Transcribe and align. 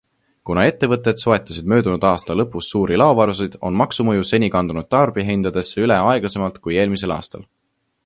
Kuna 0.49 0.61
ettevõtted 0.69 1.19
soetasid 1.23 1.69
möödunud 1.73 2.07
aasta 2.13 2.37
lõpus 2.39 2.71
suuri 2.75 2.99
laovarusid, 3.03 3.59
on 3.69 3.79
maksumõju 3.85 4.27
seni 4.33 4.53
kandunud 4.59 4.93
tarbijahindadesse 4.97 5.87
üle 5.89 6.01
aeglasemalt 6.11 6.63
kui 6.67 6.83
eelmisel 6.85 7.19
aastal. 7.21 7.51